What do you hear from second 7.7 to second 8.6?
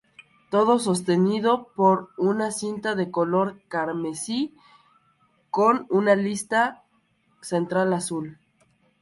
azul.